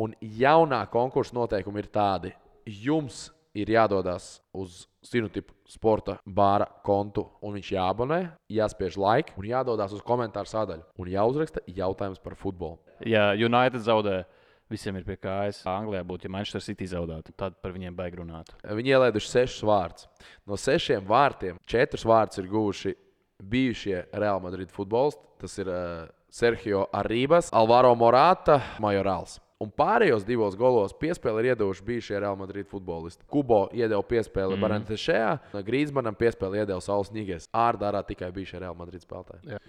[0.00, 2.32] Un jaunā konkursa noteikumi ir tādi,
[2.64, 8.18] jums ir jādodas uz Sinotipu sporta bāra kontu, un viņš jāabonē,
[8.52, 10.84] jāspiež laika un jādodas uz komentāru sadaļu.
[11.00, 12.76] Un jāuzraksta jautājums par futbolu.
[13.08, 14.22] Ja United zaudē,
[14.70, 15.62] visiem ir pie kājas.
[15.68, 18.52] Anglijā būtu, ja Manchester City zaudētu, tad par viņiem baig runāt.
[18.60, 20.08] Viņi ielaiduši sešus vārdus.
[20.46, 22.96] No sešiem vārtiem četrus vārdus ir guvuši
[23.40, 25.24] bijušie Real Madrid futbolisti.
[25.40, 29.40] Tas ir uh, Sergio Arribas, Alvaro Morata, Majorāls.
[29.60, 33.26] Un pārējos divos golos piespēli ir iedevuši bijušie Real Madrid futbolisti.
[33.28, 34.64] Kubo iedeva piespēli mm.
[34.64, 35.34] Barantas šajā,
[35.66, 37.50] Grīsmanam piespēli iedeva Sauls Nīgers.
[37.52, 39.60] Ārdārā tikai bijušie Real Madrid spēlētāji.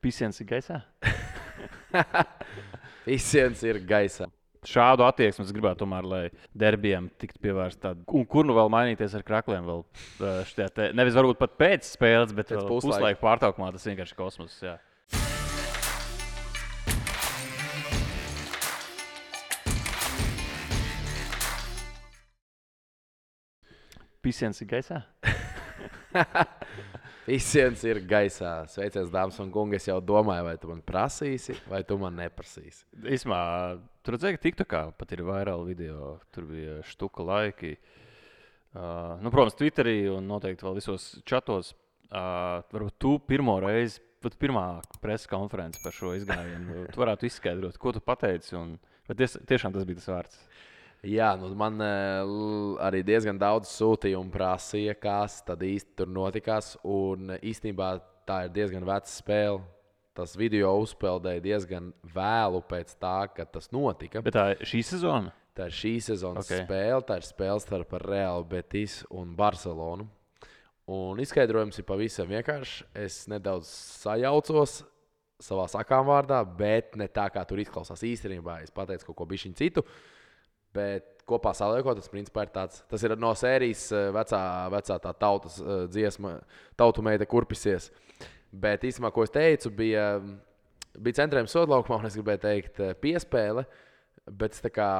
[0.00, 0.80] Pisiens ir gaisā.
[3.04, 4.30] Visiems ir gaisā.
[4.64, 6.22] Šādu attieksmi es gribētu, tomēr, lai
[6.56, 8.04] derbijam tiktu pievērsta tāda.
[8.16, 9.68] Un kur nu vēl mainīties ar krakliem?
[9.68, 9.84] Vēl,
[10.56, 14.56] te, nevis varbūt pat pēc spēles, bet pēc puslaika pārtraukumā tas vienkārši kosmos.
[14.64, 14.78] Jā.
[24.24, 25.02] Pisiens ir gaisā.
[27.24, 28.52] Visiems ir gaisā.
[28.68, 29.78] Sveiciens, dāmas un kungi.
[29.78, 32.84] Es jau domāju, vai tu man prasīsi, vai tu man neprasīsi.
[33.16, 33.40] Īsumā,
[34.04, 36.14] tur redzēja, ka TikTokā pat ir vairāk video.
[36.32, 37.74] Tur bija štuka laiki.
[38.74, 41.72] Uh, nu, protams, Twitterī un noteikti vēl visos čatos.
[42.08, 44.66] Uh, varbūt tu pirmo reizi, pat pirmā
[45.02, 48.52] preses konferences par šo izgājienu, tu varētu izskaidrot, ko tu pateici.
[48.58, 48.76] Un,
[49.08, 50.44] vai ties, tiešām tas bija tas vārds?
[51.04, 51.80] Jā, nu man
[52.80, 56.74] arī diezgan daudz sūtījumu prasīja, kas tad īsti tur notikās.
[56.80, 57.90] Un īstenībā
[58.28, 59.60] tā ir diezgan veca spēle.
[60.14, 64.22] Tas video uzpeldēja diezgan vēlu pēc tā, kad tas notika.
[64.24, 65.34] Bet tā ir šī sezona?
[65.54, 66.62] Tā ir šī sezonas okay.
[66.64, 67.02] spēle.
[67.06, 70.06] Tā ir spēle starp Reālu Betis un Barcelonu.
[70.94, 72.84] Un izskaidrojums ir pavisam vienkāršs.
[73.04, 73.68] Es nedaudz
[74.04, 74.84] sajaucos
[75.42, 78.62] savā sakām vārdā, bet ne tā, kā tur izklausās īstenībā.
[78.64, 79.82] Es pateicu kaut ko bišķiņu citu.
[79.82, 80.13] Uh,
[80.74, 84.40] Bet kopā saliekot, tas principā ir tāds, tas ir no sērijas eh, vecā,
[84.74, 86.36] vecā tā tautas uh, dziesma,
[86.78, 87.90] tautu meita kurpisies.
[88.54, 90.08] Bet īstenībā, ko es teicu, bija,
[90.94, 93.64] bija centrējums sodlaukumā, un es gribēju teikt, eh, piespēle.
[94.24, 94.90] Bet es kā,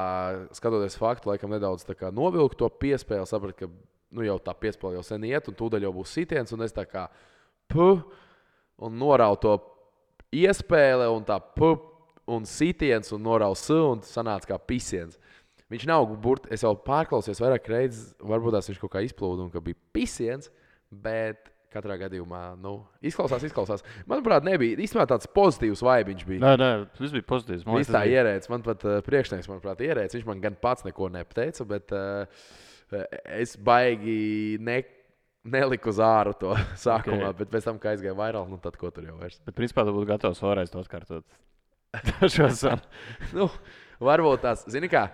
[0.53, 3.69] skatoties faktu, laikam nedaudz novilku to piespēli, sapratu, ka
[4.13, 6.53] nu, jau tā piespēle jau sen iet, un tūdaļ jau būs sitiens.
[6.53, 7.07] Un es tā kā
[7.71, 8.03] puh,
[8.77, 9.55] un norauju to
[10.35, 11.79] iespēli, un tā puh,
[12.27, 15.17] un sitiens, un norauju su, un tas sanāca kā pisiens.
[15.73, 16.51] Viņš nav burbuļs.
[16.53, 20.51] Es jau pārklausījos vairāk reizes, varbūt tās viņš kaut kā izplūda un ka bija pisiens.
[20.93, 23.83] Bet katrā gadījumā nu, izklausās, izklausās.
[24.09, 25.83] Manuprāt, nebija īstenībā tāds pozitīvs.
[25.83, 26.41] Bija.
[26.43, 27.65] Nē, nē, tas bija pozitīvs.
[27.67, 28.49] Man tā bija ierēdz.
[28.51, 30.15] Man pat uh, priekšnieks, manuprāt, ierēdz.
[30.17, 32.45] Viņš man gan pats neko nepateica, bet uh,
[33.41, 34.79] es baigi ne,
[35.55, 36.53] neliku uz āru to
[36.85, 37.31] sākumā.
[37.31, 37.39] Okay.
[37.41, 39.41] Bet pēc tam, kad aizgāja vairāk, nu tad ko tur jau vairs.
[39.47, 41.27] Bet principā tu būtu gatavs vēlreiz to atkārtot.
[43.37, 43.49] nu,
[44.03, 45.07] varbūt tās, zini kā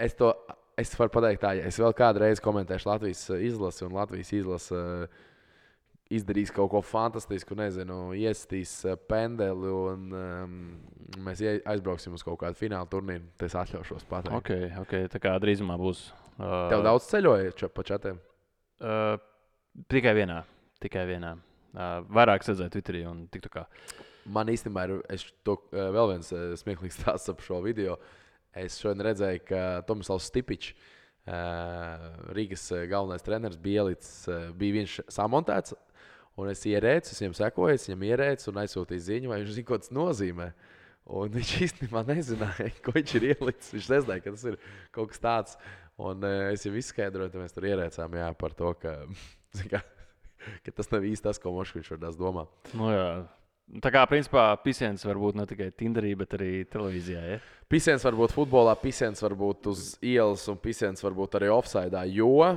[0.00, 0.32] es to
[0.80, 4.76] es varu pateikt, tā, ja es vēl kādreiz komentēšu Latvijas uh, izlasi un Latvijas izlase
[4.76, 5.26] uh,
[6.10, 10.56] izdarīs kaut ko fantastisku, nezinu, iestīs uh, pendeli un um,
[11.26, 13.28] mēs aizbrauksim uz kaut kādu fināla turnīru.
[13.44, 14.36] Es atļaušos pateikt.
[14.40, 16.08] Okay, okay, tā kā drīzumā būs.
[16.40, 18.18] Uh, Tev daudz ceļoja čo, pa čatiem?
[18.80, 19.14] Uh,
[19.92, 20.42] tikai vienā.
[20.82, 21.36] Tikai vienā.
[21.70, 23.66] Uh, vairāk redzēju Twitterī un TikTokā.
[24.30, 27.94] Man īstenībā ir to, uh, vēl viens uh, smieklīgs stāsts par šo video.
[28.00, 28.16] Uh,
[28.58, 30.72] Es šodien redzēju, ka Tomislavs Stipičs,
[32.34, 34.10] Rīgas galvenais treneris, Bielits,
[34.58, 35.76] bija viņš samontēts.
[36.40, 39.68] Un es ierēcu, es viņam sekoju, es viņam ierēcu un aizsūtīju ziņu, vai viņš zina,
[39.68, 40.48] ko tas nozīmē.
[41.10, 43.72] Un viņš īstenībā nezināja, ko viņš ir ielicis.
[43.76, 44.58] Viņš nezināja, ka tas ir
[44.94, 45.56] kaut kas tāds.
[46.00, 48.94] Un es jau izskaidroju, ka mēs tur ierēcām jā, par to, ka,
[49.72, 49.82] kā,
[50.64, 52.72] ka tas nav īsti tas, ko Moškvičs var domāt.
[52.72, 53.10] Nu, jā.
[53.78, 57.20] Tā kā principā pisiens var būt ne tikai Tinderī, bet arī televīzijā.
[57.22, 57.36] Ja?
[57.70, 62.00] Pisiens var būt futbolā, pisiens var būt uz ielas, un pisiens var būt arī offside.
[62.10, 62.56] Jo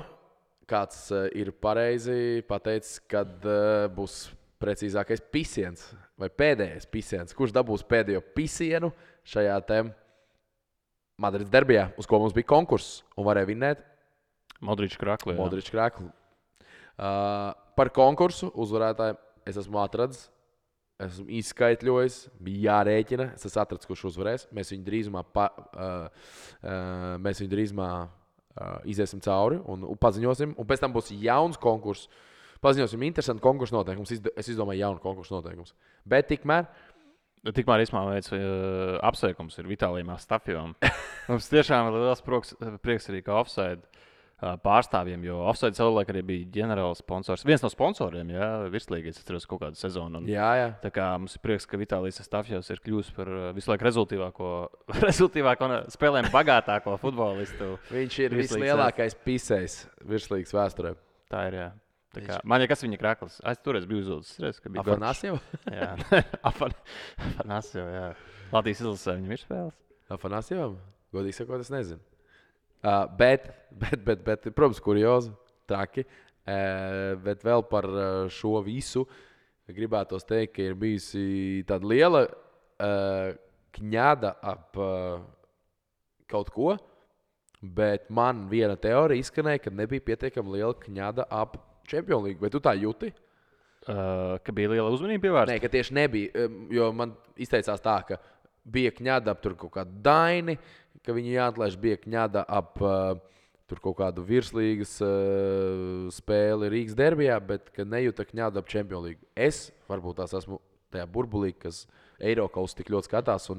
[0.69, 4.31] kāds eh, ir pareizi pateicis, kad uh, būs
[4.63, 5.85] precīzākais pisiens
[6.17, 7.35] vai pēdējais pisiens.
[7.35, 8.93] Kurš dabūs pēdējo pisienu
[9.27, 9.59] šajā
[11.21, 13.83] Madrides derbijā, uz ko mums bija konkurss un varēja vinnēt?
[14.65, 15.37] Modričs krāklis.
[15.37, 16.09] Modričs krāklis.
[16.97, 19.19] Uh, par konkursu uzvarētāju
[19.49, 20.32] es esmu atradzis
[21.05, 23.29] esmu izskaidrojis, bija jārēķina.
[23.37, 24.45] Es esmu atradzis, kurš uzvarēs.
[24.55, 26.29] Mēs viņu drīzumā, pa, uh,
[26.63, 30.55] uh, mēs viņu drīzumā uh, iziesim cauri un, un paziņosim.
[30.59, 32.09] Un pēc tam būs jauns konkurss.
[32.63, 34.13] Paziņosim, interesanti konkursu noteikumus.
[34.39, 35.75] Es izdomāju jaunu konkursu noteikumus.
[36.07, 36.69] Bet tikmēr.
[37.43, 40.77] Tikmēr īstenībā veids, uh, apsveikums ir Vitālijam Stafjam.
[41.27, 42.53] Mums tiešām ir liels proks,
[42.85, 43.83] prieks arī kā offside.
[44.41, 47.45] Pārstāvjiem, jo Offside savulaik arī bija ģenerāls sponsors.
[47.47, 50.19] Viens no sponsoriem, jā, virslīgais, es atceros kaut kādu sezonu.
[50.19, 50.65] Un, jā, jā.
[50.83, 54.49] Tā kā mums ir prieks, ka Vitālijas Stāfjos ir kļuvis par visu laiku rezultīvāko,
[55.07, 57.77] rezultīvāko spēlēm bagātāko futbolistu.
[57.93, 59.79] Viņš ir vislielākais pisējs
[60.11, 60.95] virslīgas vēsturē.
[61.31, 61.69] Tā ir, jā.
[62.13, 63.39] Tā kā, man ir kas viņa krāklis.
[63.49, 64.59] Es toreiz biju uzlūdis.
[64.83, 65.39] Afanasio?
[65.79, 65.93] jā,
[66.49, 66.75] Afan,
[67.31, 68.07] Afanasio, jā.
[68.53, 69.79] Latvijas izlasē viņam ir spēles.
[70.13, 70.73] Afanasio?
[71.13, 72.12] Godīgi sakot, es nezinu.
[72.83, 73.47] Uh, bet,
[73.81, 75.31] bet, bet, bet, protams, kuriozi,
[75.69, 76.05] traki.
[76.43, 77.87] Uh, bet vēl par
[78.35, 79.05] šo visu
[79.71, 83.29] gribētu teikt, ka ir bijusi tāda liela uh,
[83.73, 85.21] kņada ap uh,
[86.29, 86.73] kaut ko.
[87.63, 91.55] Bet man viena teorija izskanēja, ka nebija pietiekami liela kņada ap
[91.87, 92.41] Champions League.
[92.41, 93.13] Vai tu tā jūti?
[93.83, 95.53] Uh, ka bija liela uzmanība pievērsta?
[95.53, 96.47] Nē, ka tieši nebija.
[96.71, 98.19] Jo man izteicās tā, ka
[98.63, 100.57] bija kņada ap tur kaut kādu daini,
[101.05, 103.15] ka viņi jāatlaiž, bija kņada ap uh,
[103.73, 109.31] kaut kādu virslīgas uh, spēli Rīgas derbijā, bet nejūta kņada ap Champions League.
[109.35, 110.59] Es varbūt tās esmu
[110.93, 111.85] tajā burbulī, kas
[112.21, 113.49] Eiropas tik ļoti skatās.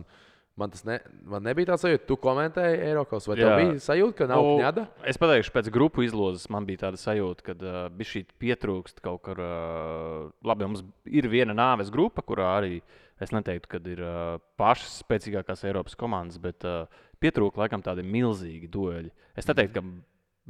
[0.54, 4.28] Man tas ne, man nebija tāds sajūta, tu komentēji Eiropas, vai tev bija sajūta, ka
[4.30, 4.84] nav nu, kņada?
[5.10, 9.24] Es pateikšu, pēc grupu izlozes man bija tāda sajūta, ka uh, bija šī pietrūkst kaut
[9.26, 9.40] kur.
[9.42, 12.78] Uh, labi, mums ir viena nāves grupa, kurā arī
[13.18, 16.86] es neteiktu, ka ir uh, pašas spēcīgākās Eiropas komandas, bet uh,
[17.18, 19.10] pietrūka laikam tādi milzīgi dueļi.
[19.34, 19.82] Es neteiktu, ka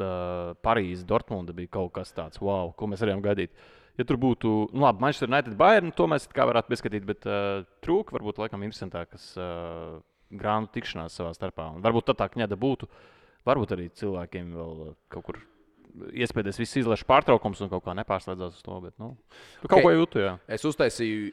[0.05, 3.57] uh, Parīzes, Dortmunda bija kaut kas tāds, wow, ko mēs varējām gaidīt.
[3.95, 7.63] Ja tur būtu, nu, labi, Manchester United, Bayern, to mēs kā varētu pieskatīt, bet uh,
[7.85, 10.01] trūka varbūt laikam interesantākas uh,
[10.35, 11.69] grāmatu tikšanās savā starpā.
[11.77, 12.89] Un varbūt tā kņada būtu,
[13.47, 14.83] varbūt arī cilvēkiem vēl
[15.15, 15.39] kaut kur
[16.11, 18.81] iespējas viss izlaiž pārtraukums un kaut kā nepārslēdzās uz to.
[18.83, 19.13] Bet, nu,
[19.63, 19.71] okay.
[19.77, 20.23] kaut ko jūtu.
[20.27, 20.37] Jā.
[20.59, 21.33] Es uztaisīju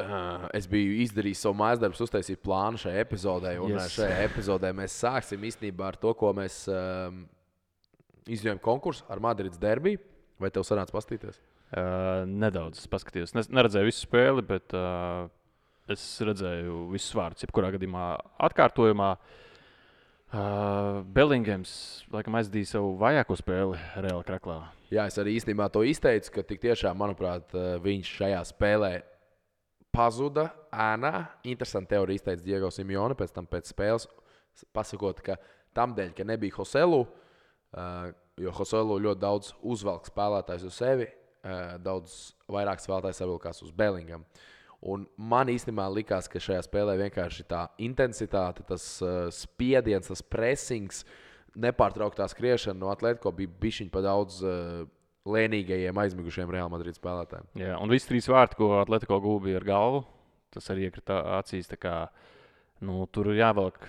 [0.00, 3.50] Uh, es biju izdarījis savu mājas darbu, uztaisīju plānu šai epizodē.
[3.60, 3.98] Un yes.
[3.98, 7.18] šajā epizodē mēs sāksim īstenībā ar to, ko mēs um,
[8.24, 10.00] izjūtam konkursu ar Madrides derbiju.
[10.40, 11.36] Vai tev sanāca paskatīties?
[11.70, 13.30] Uh, nedaudz paskatījos.
[13.38, 15.28] Es neredzēju visu spēli, bet uh,
[15.90, 17.44] es redzēju visus vārdus.
[17.44, 18.06] Jebkurā gadījumā
[18.48, 19.10] atkārtojumā.
[20.30, 21.72] Uh, Bellingems
[22.10, 24.56] laikam aizdīja savu vājāko spēli Reāla Kraklā.
[24.90, 28.90] Jā, es arī īstenībā to izteicu, ka tik tiešām, manuprāt, viņš šajā spēlē
[29.94, 31.12] pazuda ēnā.
[31.50, 34.08] Interesanti teorija izteica Diego Simjona pēc tam pēc spēles,
[34.74, 35.38] pasakot, ka
[35.78, 38.10] tam dēļ, ka nebija Hoselu, uh,
[38.42, 41.06] jo Hoselu ļoti daudz uzvelk spēlētājs uz sevi,
[41.80, 44.24] daudz vairāk spēlētājs savilkās uz Bellingam.
[44.80, 51.02] Un man īstenībā likās, ka šajā spēlē vienkārši tā intensitāte, tas uh, spiediens, tas pressings,
[51.60, 54.40] nepārtrauktā skriešana no atlētas, ko bija bijusi pa daudz.
[54.44, 54.88] Uh,
[55.28, 57.50] lēnīgajiem, aizmigušiem Real Madrid spēlētājiem.
[57.60, 59.98] Jā, un viss trīs vārti, ko Atletico gūbīja ar galvu,
[60.54, 61.68] tas arī iekrita acīs.
[61.80, 62.08] Kā,
[62.86, 63.84] nu, tur ir jāvelk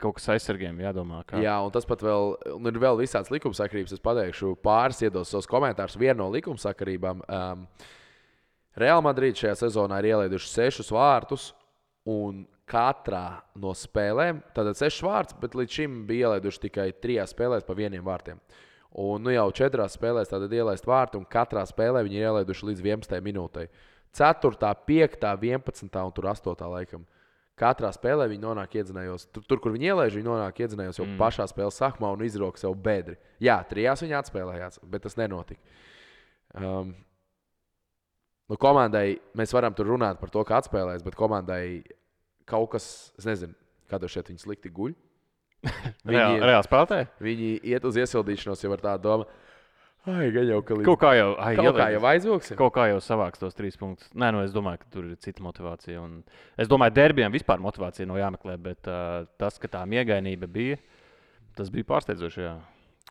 [0.00, 1.22] kaut kas aizsargiem, jādomā.
[1.28, 1.40] Kā.
[1.42, 2.34] Jā, un tas pat vēl
[2.70, 3.96] ir vēl visāds likumsakarības.
[3.96, 5.98] Es pateikšu pāris iedos savus komentārus.
[6.00, 7.22] Viena no likumsakarībām.
[7.26, 7.64] Um,
[8.76, 11.48] Real Madrid šajā sezonā ir ielaiduši sešus vārtus,
[12.04, 17.64] un katrā no spēlēm, tātad sešas vārtus, bet līdz šim bija ielaiduši tikai trijās spēlēs
[17.66, 18.40] pa vieniem vārtiem.
[18.96, 22.84] Un nu, jau četrās spēlēs tad ielaist vārtu, un katrā spēlē viņi ir ielaiduši līdz
[22.84, 23.66] 11 minūtei.
[24.16, 27.04] 4, 5, 11 un 8 laikam.
[27.56, 29.30] Katrā spēlē viņi nonāk iedzinējos.
[29.32, 31.16] Tur, tur kur viņi ielaiž, viņi nonāk iedzinējos jau mm.
[31.20, 33.16] pašā spēles sākumā un izroka sev bedri.
[33.40, 35.78] Jā, trijās viņi atspēlējās, bet tas nenotika.
[36.56, 36.92] Um,
[38.52, 41.62] nu, komandai mēs varam tur runāt par to, kā atspēlēs, bet komandai
[42.48, 43.56] kaut kas, es nezinu,
[43.88, 44.92] kādā šeit viņi slikti guļ.
[46.06, 47.00] Viņi, reāli spēlē?
[47.24, 49.26] Viņi iet uz iesildīšanos jau ar tādu domu.
[50.06, 50.86] Ai, gan jau, ka līdz...
[50.86, 52.56] kaut kā jau, ai, kaut kā jau aizvilksim.
[52.60, 54.06] Kaut kā jau savāks tos trīs punktus.
[54.14, 55.98] Nē, nu, es domāju, ka tur ir cita motivācija.
[55.98, 56.20] Un
[56.62, 60.78] es domāju, derbijam vispār motivācija nav jāmeklē, bet uh, tas, ka tā miegainība bija,
[61.58, 62.44] tas bija pārsteidzoši.
[62.44, 62.54] Jā.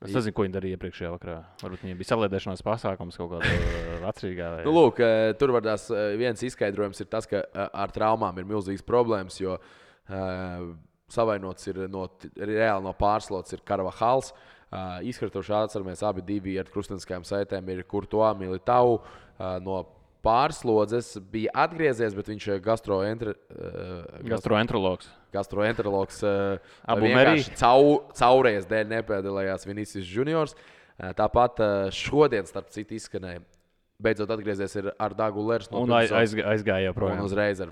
[0.05, 1.35] Es nezinu, ko viņi darīja iepriekšējā vakarā.
[1.65, 3.51] Varbūt viņiem bija saliedēšanās pasākums kaut kādā
[4.07, 4.49] vecrīgā.
[4.55, 4.63] Vai...
[4.67, 5.03] Nu, lūk,
[5.39, 5.87] tur var tās
[6.19, 10.67] viens izskaidrojums ir tas, ka ar traumām ir milzīgas problēmas, jo uh,
[11.11, 14.31] savainots ir no, reāli no pārslots, ir Karavahals.
[14.35, 14.51] Uh,
[15.05, 18.99] izkrituši atceramies, abi divi ar krustveida saitēm ir Kurto Militau.
[19.35, 19.83] Uh, no
[20.25, 25.09] pārslodzes bija atgriezies, bet viņš ir gastroentre, uh, gastroenterologs.
[25.35, 30.55] Gastroenterologs uh, vienkārši cau, caurējas dēļ nepiedalījās Vinicius Juniors.
[30.55, 33.43] Uh, tāpat uh, šodien, starp citu, izskanēja.
[34.01, 35.69] Beidzot atgriezies ar Dāngu Lērs.
[35.71, 37.21] No un aizgāja projām.
[37.21, 37.71] Un uzreiz ar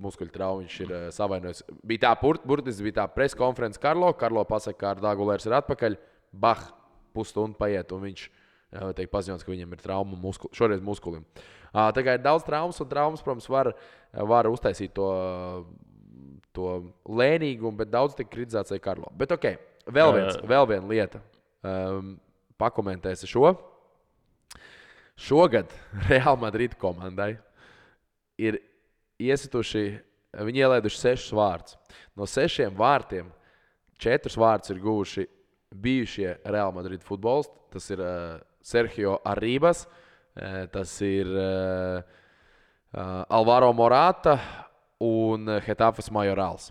[0.00, 1.64] viņš ir uh, savainojis.
[1.84, 4.12] Bija tā, burt, burtiski bija tā presa konference Karlo.
[4.12, 5.98] Karlo pasaka, ka ar Dāngulērs ir atpakaļ.
[6.32, 6.62] Bah,
[7.12, 11.26] pusstundu paiet, un viņš uh, tiek paziņots, ka viņam ir trauma muskul, šoreiz muskulim.
[11.72, 13.74] Uh, tā kā ir daudz traumas, un traumas, protams, var,
[14.12, 15.10] var uztaisīt to,
[16.56, 19.12] to lēnīgumu, bet daudz tiek kritizēts arī Karlo.
[19.16, 19.54] Bet ok,
[19.92, 21.22] vēl, viens, vēl viena lieta.
[21.62, 22.16] um,
[22.60, 23.52] pakomentēsi šo.
[25.18, 25.72] Šogad
[26.10, 27.36] Real Madrid komandai
[28.40, 28.58] ir
[29.28, 29.84] iesituši,
[30.42, 31.76] viņi ielaiduši sešus vārdus.
[32.16, 33.30] No sešiem vārtiem
[34.02, 35.26] četrus vārdus ir guvuši
[35.72, 37.54] bijušie Real Madrid futbolisti.
[37.72, 42.02] Tas ir uh, Sergio Arribas, uh, tas ir uh,
[42.92, 44.38] uh, Alvaro Morata
[45.00, 46.70] un Hetafas Majorāls.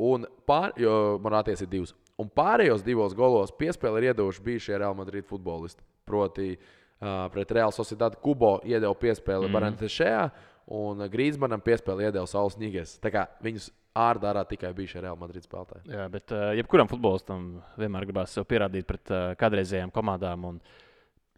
[0.00, 1.94] Un pār, jo Morāties ir divs.
[2.20, 5.84] Un pārējos divos golos piespēli ir iedevuši bijušie Real Madrid futbolisti.
[6.08, 9.54] Proti, uh, pret Real Sociedad Kubo iedeva piespēli mm.
[9.54, 10.24] Barantē šajā,
[10.70, 12.96] un Grīsmanam piespēli iedeva Sauls Nīgas.
[13.02, 15.90] Tā kā viņus ārdārā tikai bijušie Real Madrid spēlētāji.
[15.90, 17.48] Jā, bet uh, jebkuram futbolistam
[17.80, 20.46] vienmēr gribās sev pierādīt pret uh, kādreizējām komandām.
[20.52, 20.62] Un...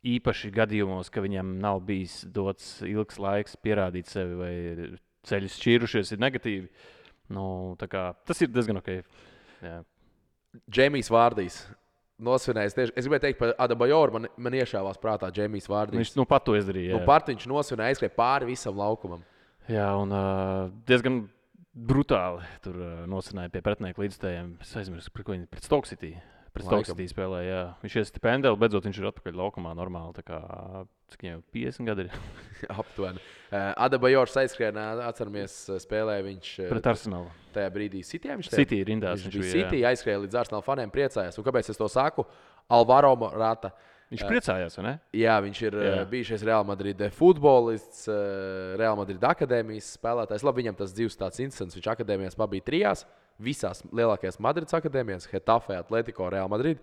[0.02, 4.54] Īpaši gadījumos, ka viņam nav bijis dots ilgs laiks pierādīt sevi, vai
[5.30, 6.64] ceļi šķīrušies, ir negatīvi.
[7.30, 7.44] Nu,
[7.78, 8.90] kā, tas ir diezgan ok.
[9.62, 9.76] Jā.
[10.66, 11.60] Džemijs Vārdīs.
[12.22, 12.94] Nosvinējis tieši.
[12.98, 14.14] Es gribēju teikt par Adabajoru.
[14.16, 15.98] Man, man iešāvās prātā Džemijs Vārdīs.
[15.98, 16.98] Viņš nu pat to izdarīja.
[16.98, 19.24] Nu, pat viņš nosvinēja, aizskrēja pāri visam laukumam.
[19.70, 21.22] Jā, un uh, diezgan
[21.72, 24.52] brutāli tur uh, nosvinēja pie pretinieka līdzstājiem.
[24.62, 26.12] Es aizmirsu, par ko viņi pret Stoke City.
[26.52, 27.60] Pret Stokstī spēlē, jā.
[27.80, 30.12] Viņš ir stipendēlis, beidzot viņš ir atpakaļ laukumā normāli.
[30.18, 30.40] Tā kā,
[31.14, 32.18] cik viņam 50 gadi ir?
[32.82, 33.22] Aptuveni.
[33.48, 36.50] Uh, Adabajors aizskrēja, atceramies, spēlēja viņš.
[36.68, 37.32] Pret Arsenalu.
[37.56, 38.60] Tajā brīdī City viņš bija.
[38.60, 39.22] City rindās.
[39.22, 41.40] Viņš, viņš bija City, aizskrēja līdz Arsenalu faniem, priecājās.
[41.40, 42.26] Un kāpēc es to saku?
[42.72, 43.72] Alvaro Morata.
[44.12, 44.92] Viņš priecājās, vai ne?
[45.16, 45.92] Jā, viņš ir jā.
[46.10, 48.04] bijušais Real Madrid futbolists,
[48.76, 50.44] Real Madrid akadēmijas spēlētājs.
[50.44, 51.78] Labi, viņam tas dzīves tāds incidents.
[51.78, 53.06] Viņš akadēmijās pabija trijās
[53.42, 56.82] visās lielākajās Madrides akadēmijās, Hetafe, Atletico, Real Madrid.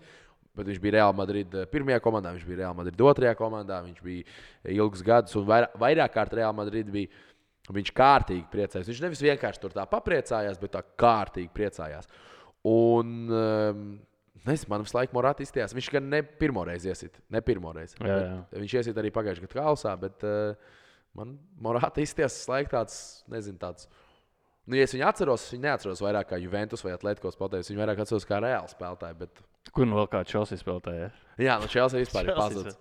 [0.56, 4.00] Bet viņš bija Real Madrid eh, pirmajā komandā, viņš bija Real Madrid otrajā komandā, viņš
[4.02, 7.26] bija ilgus gadus un vairāk, vairāk kārt Real Madrid bija.
[7.70, 8.88] Viņš kārtīgi priecājās.
[8.88, 12.08] Viņš nevis vienkārši tur tā papriecājās, bet tā kārtīgi priecājās.
[12.66, 13.84] Un um,
[14.48, 15.74] es man visu laiku morāti izstājās.
[15.76, 17.98] Viņš gan ne pirmo reizi iesit, ne pirmo reizi.
[18.00, 18.36] Jā, jā.
[18.62, 20.76] Viņš iesit arī pagājušajā gadā Kalsā, bet uh,
[21.18, 23.90] man morāti izstājās laiks tāds, nezinu, tāds
[24.70, 27.72] Nu, ja es viņu atceros, es viņu neatceros vairāk kā Juventus vai Atletico spēlētāju.
[27.72, 29.16] Viņu vairāk atceros kā reāli spēlētāju.
[29.18, 29.40] Bet...
[29.74, 31.08] Kur nu vēl kā Chelsea spēlētāja?
[31.40, 32.76] Jā, nu Chelsea vispār ir pazudis.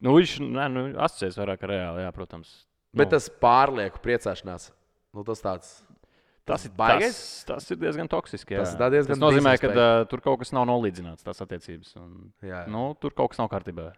[0.00, 2.52] Nu, viņš ne, nu, asociēs vairāk ar reāli, jā, protams.
[2.96, 3.12] Bet nu.
[3.12, 4.70] tas pārlieku priecāšanās,
[5.14, 5.74] nu, tas tāds.
[6.50, 7.18] Tas ir baigais.
[7.46, 8.56] Tas, tas ir diezgan toksiski.
[8.56, 8.64] Jā.
[8.66, 11.94] Tas, diezgan tas nozīmē, ka uh, tur kaut kas nav nolīdzināts, tās attiecības.
[12.00, 12.64] Un, jā, jā.
[12.72, 13.90] Nu, tur kaut kas nav kārtībā.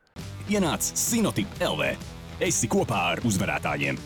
[0.53, 1.95] Ienāc Sinotip LV.
[2.43, 3.99] Esi kopā ar uzvarētājiem!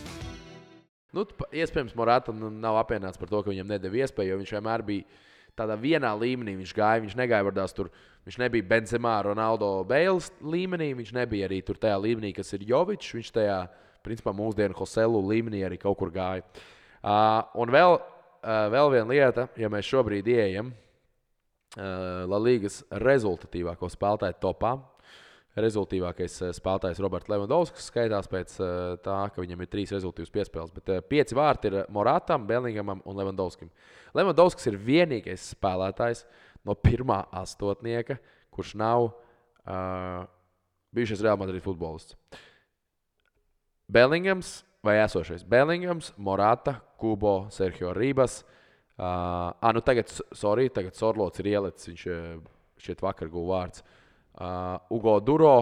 [1.15, 1.23] Nu,
[1.55, 5.23] iespējams, Morāta nu, nav apvienots par to, ka viņam nedēļa iespēju, jo viņš vienmēr bija
[5.57, 6.57] tādā vienā līmenī.
[6.59, 7.89] Viņš gāja, viņš negāja vardās tur.
[8.27, 10.91] Viņš nebija Benzemā, Ronaldo, Bēles līmenī.
[10.97, 13.15] Viņš nebija arī tur tajā līmenī, kas ir Jovičs.
[13.17, 13.57] Viņš tajā,
[14.05, 16.45] principā, mūsdienu Hoselu līmenī arī kaut kur gāja.
[17.01, 17.97] Uh, un vēl,
[18.47, 24.77] vēl viena lieta, ja mēs šobrīd ieejam uh, Latvijas rezultatīvāko spēlētāju topā,
[25.61, 28.71] rezultātīvākais eh, spēlētājs Roberts Levandovskis skaitās pēc eh,
[29.03, 30.73] tā, ka viņam ir trīs rezultātus piespēles.
[30.75, 33.71] Bet eh, pieci vārti ir Moratam, Bellingamam un Levandovskim.
[34.17, 36.25] Levandovskis ir vienīgais spēlētājs
[36.67, 38.17] no pirmā astotnieka,
[38.51, 40.23] kurš nav uh,
[40.95, 42.17] bijušais Real Madrid futbolists.
[43.87, 48.41] Bellingams vai esošais Bellingams, Morata, Kubo, Sergio Rības.
[48.97, 49.03] Uh,
[49.61, 52.05] ah, nu tagad, sorry, tagad Sorlots ir ielicis, viņš
[52.81, 53.83] šeit vakar guva vārds.
[54.37, 55.57] Uh, Ugo Duro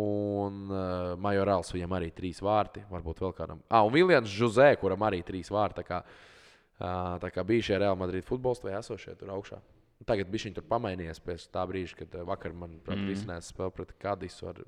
[0.00, 2.82] un uh, Majorāls, viņam arī trīs vārti.
[2.90, 3.60] Varbūt vēl kādam.
[3.68, 5.82] Ah, un Viljams Žuzē, kuram arī trīs vārti.
[5.82, 9.60] Tā kā, uh, tā kā bija šie Real Madrid futbolisti vai esošie tur augšā.
[10.04, 13.06] Tagad bija viņi tur pamainījies pēc tā brīža, kad uh, vakar man mm.
[13.12, 14.64] risinājās spēle pret Kadisu ar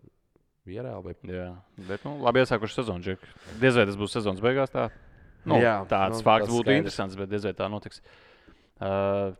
[0.66, 1.02] Vierēlu.
[1.08, 1.16] Vai...
[1.32, 1.50] Jā,
[1.88, 3.18] bet nu, labi iesākuši sezonu.
[3.60, 4.72] Diez vai tas būs sezonas beigās.
[4.72, 4.88] Tā.
[5.46, 6.82] Nu, jā, tāds nu, fakts būtu skaidrs.
[6.82, 8.02] interesants, bet diez vai tā notiks.
[8.82, 9.34] Uh,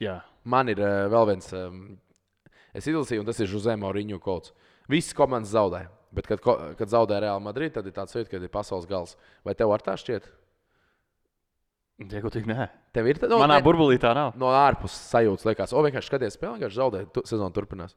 [0.00, 0.20] jā.
[0.48, 1.52] Man ir uh, vēl viens.
[1.56, 1.82] Um,
[2.70, 4.52] Es izlasīju, un tas ir Jose Mauriņu kods.
[4.90, 5.88] Visas komandas zaudē.
[6.14, 6.42] Bet, kad,
[6.78, 9.16] kad zaudē Real Madrid, tad ir tāds jūtas, ka ir pasaules gals.
[9.46, 10.26] Vai tev ar tā šķiet?
[12.10, 12.66] Diegotīgi, nē.
[12.96, 14.32] Tev ir tāda no, manā ne, burbulī tā nav.
[14.40, 17.94] No ārpuses sajūtas, liekas, o, vienkārši skaties, spēlē, vienkārši zaudē, tu, sezona turpinās.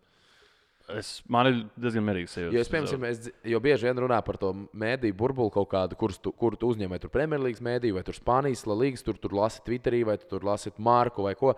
[0.92, 2.58] Es, man ir diezgan mierīgs sajūta.
[2.58, 6.34] Jo, piemēram, mēs, jo bieži vien runā par to mēdīju burbuli kaut kādu, kurus tu,
[6.36, 10.02] kur tu uzņem, vai tur Premjerlīgas mēdīju, vai tur Spānijas līnijas, tur, tur lasi Twitterī,
[10.10, 11.54] vai tu tur lasi Marku vai ko.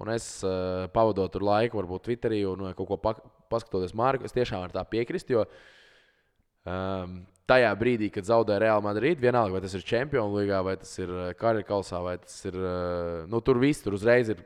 [0.00, 3.12] Un es uh, pavadot tur laiku, varbūt Twitterī, un kaut ko pa,
[3.52, 5.28] paskatoties Marku, es tiešām varu tā piekrist.
[5.34, 5.44] Jo
[6.64, 7.20] um,
[7.52, 11.12] tajā brīdī, kad zaudē Real Madrid, vienalga, vai tas ir Champions League, vai tas ir
[11.36, 12.56] Karikausā, vai tas ir.
[12.56, 14.40] Uh, nu, tur viss tur uzreiz ir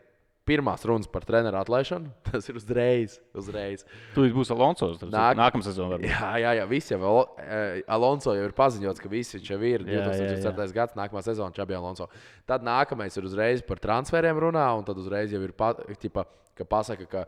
[0.46, 2.08] pirmās runas par treneru atlaišanu.
[2.30, 3.18] Tas ir uzreiz.
[3.34, 3.82] uzreiz.
[4.14, 4.92] Tur būs Alonso.
[5.10, 5.96] Nāk- Nākamā sezonā.
[5.96, 6.08] varbūt.
[6.12, 9.60] Jā, jā, jā visi jau Al- eh, Alonso jau ir paziņots, ka visi viņš jau
[9.66, 10.40] ir Jā, jā, jā.
[10.46, 10.72] 2024.
[10.78, 12.08] gads, nākamā sezona Čabi Alonso.
[12.46, 16.24] Tad nākamais ir uzreiz par transferiem runā, un tad uzreiz jau ir pa, ķipa,
[16.56, 17.26] ka pasaka, ka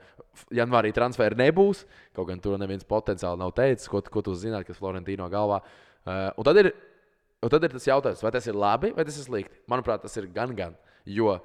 [0.54, 1.82] janvārī transferi nebūs.
[2.16, 5.58] Kaut gan tur neviens potenciāli nav teicis, ko, ko tu zināt, kas Florentino galvā.
[6.08, 6.70] Uh, un, tad ir,
[7.44, 9.58] un tad ir tas jautājums, vai tas ir labi vai tas ir slikti.
[9.68, 10.78] Manuprāt, tas ir gan gan.
[11.08, 11.38] Jo,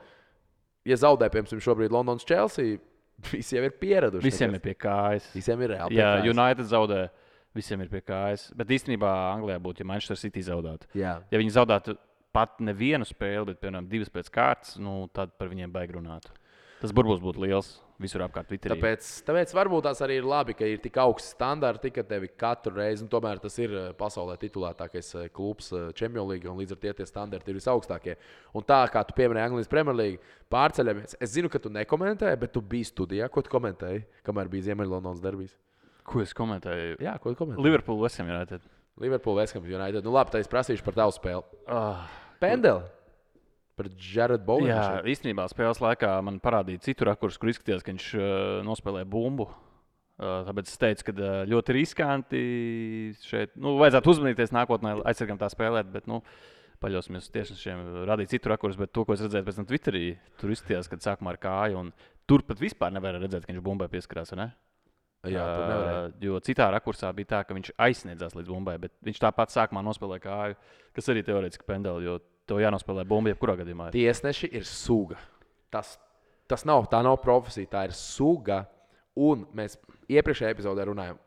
[0.86, 2.78] ja zaudē, piemēram, šobrīd Londonas Chelsea,
[3.32, 4.26] visi jau ir pieraduši.
[4.26, 5.28] Visiem nekas- ir pie kājas.
[5.36, 6.00] Visiem ir reāli.
[6.00, 6.32] Jā, kājas.
[6.34, 7.02] United zaudē.
[7.54, 8.48] Visiem ir pie kājas.
[8.58, 10.88] Bet īstenībā Anglijā būtu, ja Manchester City zaudētu.
[10.98, 11.20] Jā.
[11.30, 11.94] Ja viņi zaudētu
[12.34, 16.32] pat nevienu spēli, bet, piemēram, divas pēc kārtas, nu, tad par viņiem baig runāt.
[16.84, 17.70] Tas burbulis būtu liels
[18.04, 18.50] visur apkārt.
[18.50, 18.76] Twitterī.
[18.76, 22.76] Tāpēc, tāpēc varbūt tās arī ir labi, ka ir tik augsts standarti, ka tevi katru
[22.76, 26.82] reizi, un tomēr tas ir eh, pasaulē titulētākais eh, klubs Champions League, un līdz ar
[26.84, 28.18] to tie standarti ir visaugstākie.
[28.52, 31.16] Un tā kā tu pieminēji Anglijas Premier League, pārceļamies.
[31.24, 35.24] Es zinu, ka tu nekomentēji, bet tu biji studijā, ko tu komentēji, kamēr bija Ziemeļlondonas
[35.24, 35.56] derbijas.
[36.04, 37.00] Ko es komentēju?
[37.00, 37.64] Jā, ko tu komentēji?
[37.64, 38.68] Liverpool Westham United.
[39.00, 40.04] Liverpool, Westham United.
[40.06, 41.64] Nu labi, tad es prasīšu par tavu spēli.
[41.66, 42.04] Ah.
[42.44, 42.84] Pendeli.
[43.80, 44.70] Par Jared Bowen.
[44.70, 48.26] Jā, īstenībā spēles laikā man parādīja citu rakursu, kur izskatījās, ka viņš uh,
[48.68, 49.48] nospēlēja bumbu.
[50.14, 52.42] Uh, tāpēc es teicu, ka uh, ļoti riskanti
[53.26, 53.56] šeit.
[53.58, 55.90] Nu, vajadzētu uzmanīties nākotnē, aizsargam tā spēlēt.
[55.94, 56.22] Bet, nu,
[56.84, 60.02] Paļausimies uz tiešām, radīt citu rakursu, bet to, ko es redzēju pēc tam Twitterī,
[60.42, 61.80] tur izskatījās, ka sākumā ar kāju.
[61.80, 61.94] un
[62.28, 64.34] Tur pat vispār nevarēja redzēt, ka viņš bumbai pieskarās.
[64.34, 65.44] Jā.
[65.48, 69.84] Uh, jo citā rakursā bija tā, ka viņš aizsniedzās līdz bumbai, bet viņš tāpat sākumā
[69.88, 70.58] nospēlēja kāju,
[70.96, 72.18] kas arī teorētiski pendeli, jo
[72.50, 73.90] to jānospēlē bumba jebkurā gadījumā.
[73.90, 73.98] ir.
[73.98, 75.18] Tiesneši ir suga.
[75.72, 75.96] Tas,
[76.48, 78.66] tas nav, tā nav profesija, tā ir suga.
[79.16, 79.78] Un mēs
[80.10, 81.18] iepriekšējā epizodē runājām,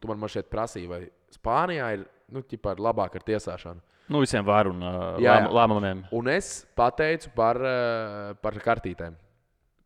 [0.00, 1.02] tu man šeit prasīji, vai
[1.36, 3.82] Spānijā ir nu, ķipā, labāk ar tiesāšanu.
[4.08, 5.34] Nu, visiem var un uh, Jā, jā.
[5.42, 9.16] lēm- lēmumiem, Un es pateicu par, eh, par kartītēm.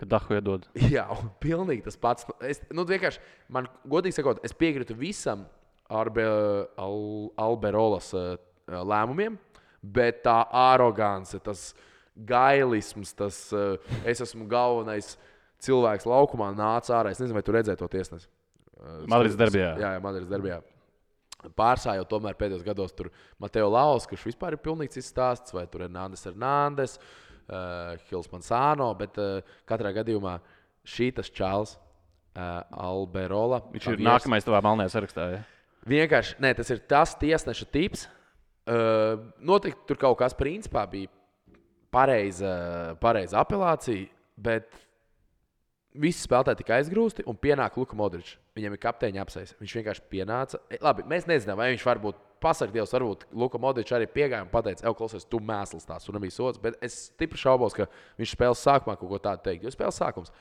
[0.00, 0.66] kad dahu iedod.
[0.96, 2.24] Jā, un pilnīgi tas pats.
[2.40, 3.18] Es, nu, vienkārši,
[3.48, 5.46] man, godīgi sakot, es piekrītu visam
[5.90, 6.22] Arbe,
[6.78, 8.36] Al, Alberolas eh,
[8.68, 9.38] lēmumiem,
[9.82, 11.70] bet tā arogance, tas
[12.26, 15.14] gailisms, tas eh, es esmu galvenais
[15.64, 17.14] cilvēks laukumā, nāca ārā.
[17.14, 18.28] Es nezinu, vai tu redzēji to tiesnesi.
[18.76, 19.72] Eh, Madrides derbijā.
[19.80, 20.60] Jā, jā Madrides derbijā.
[21.56, 23.08] Pārsājot tomēr pēdējos gados tur
[23.40, 26.98] Mateo Laus, kurš vispār ir pilnīgi cits stāsts, vai tur ir Nandes Hernandez,
[27.48, 30.34] uh, Hils Mansāno, bet uh, katrā gadījumā
[30.84, 31.78] šī tas čāls,
[32.36, 33.62] uh, Alberola.
[33.72, 35.30] Viņš ir Javiers- nākamais tavā melnajā sarakstā.
[35.32, 35.40] Ja?
[35.88, 38.04] Vienkārši, nē, tas ir tas tiesneša tips.
[38.04, 38.19] Uh,
[38.70, 41.10] noteikti tur kaut kas principā bija
[41.90, 42.52] pareiza,
[43.02, 44.08] pareiza apelācija,
[44.40, 44.70] bet
[45.98, 48.36] visi spēlētāji tika aizgrūsti un pienāk Luka Modričs.
[48.54, 49.54] Viņam ir kapteiņa apsais.
[49.60, 50.60] Viņš vienkārši pienāca.
[50.70, 54.52] E, Labi, mēs nezinām, vai viņš varbūt pasakā Dievs, varbūt Luka Modričs arī piegāja un
[54.52, 56.62] pateica, ej, klausies, tu mēsls tās un nebija sots.
[56.62, 57.88] Bet es stipri šaubos, ka
[58.20, 59.66] viņš spēles sākumā kaut ko tādu teikt.
[59.66, 60.32] Jo spēles sākums.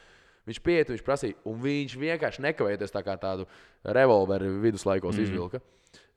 [0.50, 3.46] Viņš pieiet, viņš prasīja, un viņš vienkārši nekavējoties tā kā tādu
[3.86, 5.26] revolveri viduslaikos mm.
[5.26, 5.62] izvilka.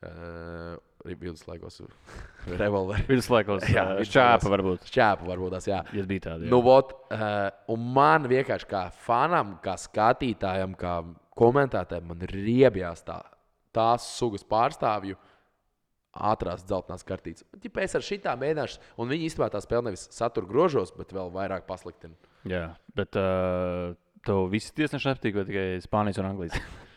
[0.03, 0.75] Uh,
[1.07, 1.77] viduslaikos
[2.63, 3.05] revolveri.
[3.07, 4.11] Viduslaikos Jā, jā, vidusslaikos.
[4.11, 4.89] šķēpa varbūt.
[4.91, 5.79] Šķēpa varbūt tās, jā.
[5.95, 6.49] Ja bija tāda.
[6.51, 10.97] Nu, vot, uh, un man vienkārši kā fanam, kā skatītājam, kā
[11.39, 13.21] komentētājam, man riebjās tā,
[13.75, 15.17] tās sugas pārstāvju
[16.13, 17.47] ātrās dzeltenās kartītes.
[17.63, 21.31] Ja es ar šitām mēģināšu, un viņi īstenībā tā spēle nevis satura grožos, bet vēl
[21.33, 22.19] vairāk pasliktina.
[22.45, 22.67] jā,
[22.99, 23.95] bet uh,
[24.27, 26.59] tev visi tiesneši nepatīk, vai tikai Spānijas un Anglijas?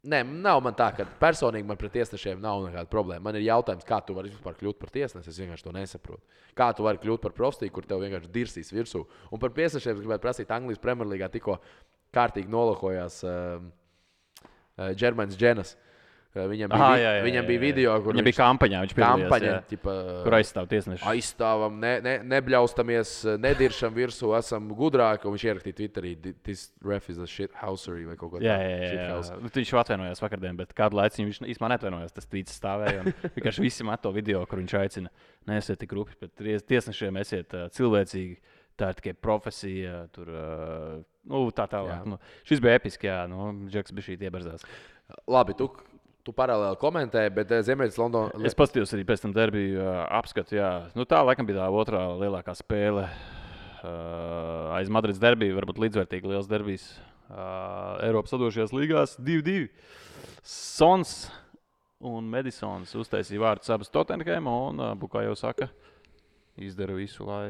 [0.00, 3.20] Nē, nav man tā, ka personīgi man pret tiesnešiem nav nekāda problēma.
[3.26, 5.28] Man ir jautājums, kā tu vari vispār kļūt par tiesnesi.
[5.28, 6.38] Es vienkārši to nesaprotu.
[6.56, 9.02] Kā tu vari kļūt par profesiju, kur tev vienkārši dirsīs virsū.
[9.28, 11.58] Un par tiesnešiem es gribētu prasīt, Anglijas Premjerlīgā tikko
[12.16, 13.20] kārtīgi nolokojās
[14.96, 15.76] Džermans uh, uh, Dženas.
[15.76, 15.89] Uh,
[16.34, 17.62] viņam, bija, Aha, jā, jā, viņam jā, bija jā.
[17.64, 19.56] video, kur viņš bija kampaņā, viņš kampaņa, jā.
[19.72, 19.94] ķipa,
[20.26, 21.02] Kur aizstāv tiesneši?
[21.10, 25.26] aizstāvam, ne, ne, nebļaustamies, nediršam virsū, esam gudrāki.
[25.30, 26.12] Viņš ierakstīja Twitterī,
[26.46, 28.70] this ref is a shit housery vai kaut ko Jā, tādu.
[28.70, 29.40] jā, jā, jā.
[29.42, 32.14] Nu, Viņš atvainojās vakardien, bet kādu laiku viņš īstenībā neatvainojās.
[32.14, 33.02] Tas tvīts stāvēja.
[33.02, 35.10] un Vienkārši visi met to video, kur viņš aicina,
[35.50, 38.38] neesiet tik rupi, bet ties- tiesnešiem esiet uh, cilvēcīgi.
[38.80, 41.98] Tā ir tikai profesija, tur uh, nu, tā tālāk.
[41.98, 42.06] Jā.
[42.08, 42.16] Nu,
[42.48, 44.62] šis bija episks, jā, nu, Džeks bija šī ieberzās.
[45.28, 45.66] Labi, tu,
[46.26, 48.40] tu paralēli komentēji, bet eh, Ziemeļs Londonā.
[48.46, 50.56] Es paskatījos arī pēc tam derbiju uh, apskatu.
[50.58, 50.70] Jā.
[50.98, 53.06] Nu, tā laikam bija tā otrā lielākā spēle.
[53.80, 56.90] Uh, aiz Madrides derbija, varbūt līdzvērtīgi liels derbijs.
[57.30, 59.70] Uh, Eiropas sadošajās līgās 2-2.
[60.44, 61.14] Sons
[62.04, 65.70] un Medisons uztaisīja vārdus abas Tottenham un, uh, kā jau saka,
[66.60, 67.46] izdara visu, lai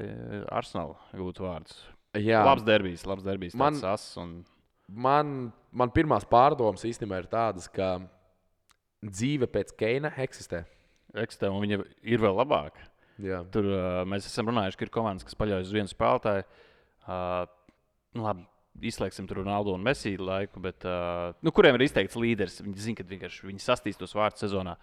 [0.55, 1.83] Arsenal gūtu vārdus.
[2.19, 3.55] Jā, Labs derbijs, labs derbijs.
[3.59, 3.79] Man-
[4.19, 4.31] un...
[4.91, 5.35] man,
[5.71, 7.97] man pirmās pārdomas īstenībā ir tādas, ka
[9.05, 10.65] dzīve pēc Keina eksistē.
[11.21, 12.87] Eksistē, un viņa ir vēl labāka.
[13.21, 13.43] Jā.
[13.53, 16.47] Tur uh, mēs esam runājuši, ka ir komandas, kas paļaujas uz vienu spēlētāju.
[17.05, 17.45] Uh,
[18.17, 18.47] nu, labi,
[18.91, 22.61] izslēgsim tur Ronaldu un Mesiju laiku, bet, uh, nu, kuriem ir izteikts līderis.
[22.65, 24.77] Viņi zina, ka vienkārši viņi sastīs tos vārdus sezonā.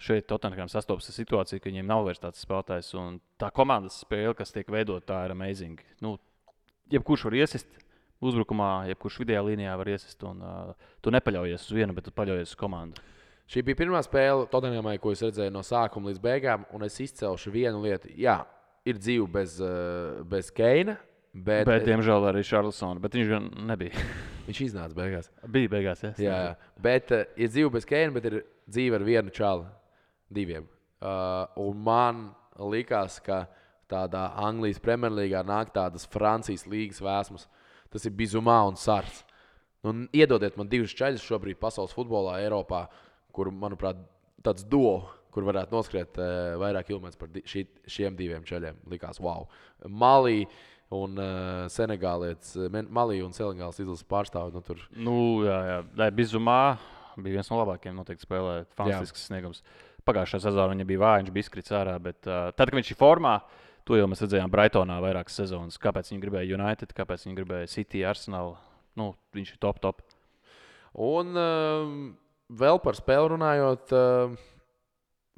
[0.00, 2.94] Šeit Tottenham sastopas ar situāciju, ka viņiem nav vairs tāds spēlētājs.
[3.40, 5.82] Tā komandas spēle, kas tiek veidota, tā ir amazing.
[6.00, 6.14] Nu,
[6.92, 7.80] jebkurš var iesist
[8.24, 10.24] uzbrukumā, jebkurš video līnijā var iesist.
[10.28, 13.04] Un, uh, tu nepaļaujies uz vienu, bet tu paļaujies uz komandu.
[13.50, 17.50] Šī bija pirmā spēle Tottenhamai, ko es redzēju no sākuma līdz beigām, un es izcelšu
[17.50, 18.12] vienu lietu.
[18.14, 18.44] Jā,
[18.86, 19.56] ir dzīve bez,
[20.30, 20.94] bez Keina,
[21.30, 22.98] Bet, bet diemžēl, arī Čārlsona.
[23.02, 23.94] Bet viņš gan nebija.
[24.48, 25.30] viņš iznāca beigās.
[25.46, 26.10] Bija beigās, jā.
[26.18, 26.54] jā, jā.
[26.82, 28.36] Bet uh, ir dzīve bez Keina, bet ir
[28.66, 29.68] dzīve ar vienu čālu,
[30.30, 30.66] diviem.
[31.00, 32.24] Uh, un man
[32.58, 33.44] likās, ka
[33.90, 37.46] tādā Anglijas Premjerlīgā nāk tādas Francijas līgas vēsmas.
[37.90, 39.22] Tas ir bizumā un sārs.
[39.86, 42.84] Nu, iedodiet man divas ceļus šobrīd pasaules futbolā, Eiropā,
[43.34, 44.00] kur, manuprāt,
[44.44, 44.98] tāds duo,
[45.34, 48.80] kur varētu noskriet uh, vairāk kilometrus par di šī, šiem diviem ceļiem.
[48.90, 49.46] Likās, wow.
[49.86, 50.44] Malī,
[50.94, 54.56] un uh, Senegālietis, eh, Malī un Senegāls izlases pārstāvji.
[54.56, 54.82] Nu, tur.
[54.96, 55.78] nu, jā, jā.
[56.02, 56.60] Nē, Bizumā
[57.20, 58.56] bija viens no labākajiem, noteikti spēlē.
[58.78, 59.62] Fantastisks sniegums.
[60.08, 62.98] Pagājušā sezonā viņa bija vāja, viņš bija izkritis ārā, bet uh, tad, kad viņš ir
[62.98, 63.36] formā,
[63.86, 65.78] to jau mēs redzējām Brightonā vairākas sezonas.
[65.82, 68.56] Kāpēc viņi gribēja United, kāpēc viņi gribēja City, Arsenal.
[68.98, 70.02] Nu, viņš ir top, top.
[70.98, 71.92] Un uh,
[72.50, 73.94] vēl par spēli runājot.
[73.94, 74.48] Uh,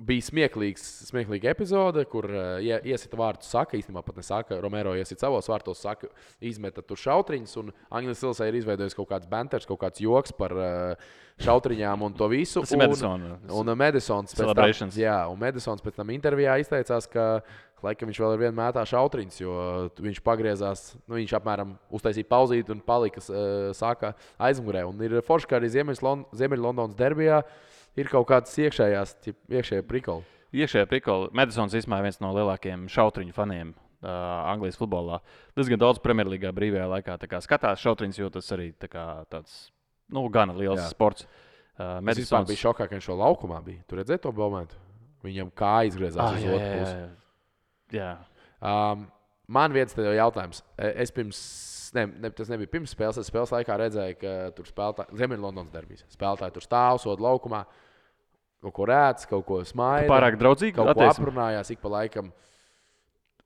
[0.02, 5.46] bija smieklīgs, smieklīga epizode, kur uh, iesita vārtu saka, īstenībā pat nesaka, Romero iesita savos
[5.50, 6.08] vārtos, saka,
[6.42, 10.54] izmeta tur šautriņus, un Angļu Silsai ir izveidojis kaut kāds banters, kaut kāds joks par
[10.56, 12.64] uh, šautriņām un to visu.
[12.64, 13.28] Tas ir Madisons.
[13.46, 17.28] Un, un Madisons pēc tam, jā, un Madisons pēc tam intervijā izteicās, ka
[17.84, 19.54] laikam viņš vēl ar vienu mētā šautriņus, jo
[20.02, 24.84] viņš pagriezās, nu, viņš apmēram uztaisīja pauzīti un palika uh, sākā aizmugurē.
[24.88, 27.42] Un ir forši, ka arī Ziemeļlondonas derbijā.
[28.00, 29.18] Ir kaut kādas iekšējās,
[29.52, 30.24] iekšējā prikola.
[30.56, 31.28] Iekšējā prikola.
[31.36, 33.74] Madisons īstenībā ir viens no lielākajiem šautriņu faniem.
[34.02, 34.08] Uh,
[34.50, 35.20] Anglijas futbolā.
[35.54, 37.14] Diezgan daudz Premjerlīgā brīvajā laikā
[37.44, 39.68] skatās šautriņus, jo tas arī tā kā, tāds
[40.10, 40.88] nu, gana liels Jā.
[40.90, 41.28] sports.
[41.76, 42.48] Uh, Madisons Sons...
[42.50, 43.84] bija šokā, ka viņš šo laukumā bija.
[43.86, 44.80] Tur redzēja to momentu.
[45.22, 46.96] Viņam kā izgriezās ah, uz otru pusi.
[47.92, 48.14] Jā.
[48.62, 49.06] Um,
[49.52, 50.62] man viens jautājums.
[50.78, 51.40] Es pirms
[51.96, 53.20] ne, ne, tas nebija pirms spēles.
[53.20, 57.62] Es spēles laikā redzēju, ka tur spēlētāji, Ziemeļlondonas derbijas, spēlētāji tur stāv, soda laukumā,
[58.62, 60.10] kaut ko rēc, kaut ko smaida.
[60.10, 62.32] Pārāk draudzīgi, kaut ko aprunājās ik pa laikam.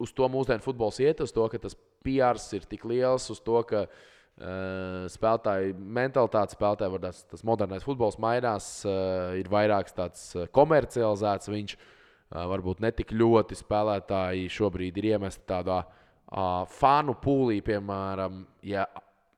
[0.03, 3.57] Uz to mūsdienu futbols iet, uz to, ka tas PR ir tik liels, uz to,
[3.67, 10.35] ka uh, spēlētāju mentalitāte, spēlētāju var tas, tas modernais futbols mainās, uh, ir vairāk tāds
[10.55, 11.49] komercializēts.
[11.55, 11.96] Viņš uh,
[12.31, 18.87] varbūt ne tik ļoti spēlētāji šobrīd ir iemesti tādā uh, fanu pūlī, piemēram, ja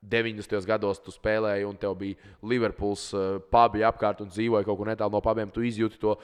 [0.09, 0.62] 90.
[0.66, 3.11] gados tu spēlēji, un tev bija Liverpools
[3.51, 6.14] pubi apkārt un dzīvoji kaut kur netālu no pabiem, tu izjūti to,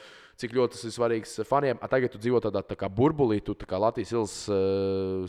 [0.41, 1.81] cik ļoti tas ir svarīgs faniem.
[1.83, 4.37] A tagad tu dzīvo tādā tā kā burbulī, tu kā Latvijas ielas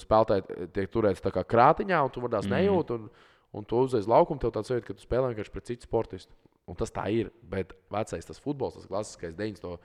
[0.05, 2.53] spēlētāji tiek turēts krātiņā, un tu varbūt mm.
[2.53, 2.99] nejūti.
[2.99, 3.09] Un,
[3.55, 6.33] un tu uzreiz laukumu, tev tāds jūtas, ka tu spēlē vienkārši pret citu sportistu.
[6.69, 7.33] Un tas tā ir.
[7.41, 9.77] Bet vecais tas futbols, tas klasiskais 90.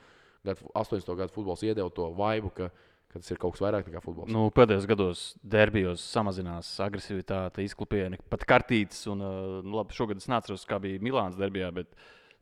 [0.46, 1.16] Gadu, 80.
[1.18, 2.70] gadu futbols iedeva to vaibu, ka
[3.10, 4.30] ka tas ir kaut kas vairāk nekā futbols.
[4.30, 9.02] Nu, pēdējos gados derbijos samazinās agresivitāte, izklupieni, pat kartītes.
[9.10, 11.72] Un, uh, nu, labi, šogad es neatceros, kā bija Milāns derbijā.
[11.74, 11.92] Bet...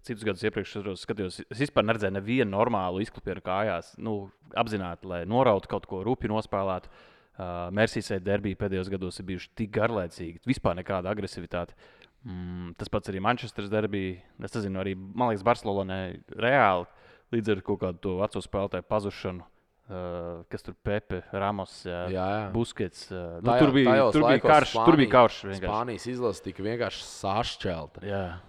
[0.07, 3.91] Citus gadus iepriekš es skatījos, es vispār neredzēju nevienu normālu izklupienu kājās.
[3.99, 6.93] Nu, apzināti, lai norautu kaut ko rupju nospēlētu.
[7.35, 11.75] Uh, Mērsīsē derbija pēdējos gados ir bijuši tik garlaicīgi, vispār nekāda agresivitāte.
[12.23, 14.23] Mm, tas pats arī Manchesteras derbija.
[14.47, 16.01] Es nezinu, arī man liekas, Barcelonē
[16.47, 16.87] reāli
[17.35, 19.47] līdz ar kaut kādu to veco spēlētāju pazušanu
[19.89, 22.49] Uh, kas tur Pepe, Ramos, jā, jā, jā.
[22.53, 23.07] Buskets.
[23.09, 24.75] Uh, nu, tur bija, tur bija karš.
[24.75, 25.39] Spānijas, tur bija karš.
[25.47, 25.63] Vienkārši.
[25.63, 28.03] Spānijas izlase tika vienkārši sašķelta.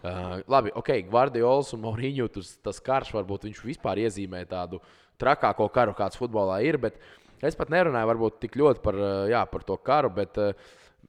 [0.03, 4.81] Uh, labi, ok, Guardiols un Mourinho tas, karš varbūt viņš vispār iezīmē tādu
[5.21, 6.75] trakāko karu, kāds futbolā ir.
[6.83, 6.99] Bet
[7.39, 8.99] es pat nerunāju varbūt tik ļoti par,
[9.31, 10.11] jā, par to karu.
[10.19, 10.43] Bet,